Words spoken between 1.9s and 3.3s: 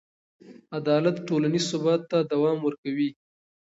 ته دوام ورکوي.